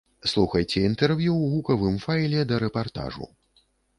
[0.29, 3.29] Слухайце інтэрв'ю ў гукавым файле да рэпартажу.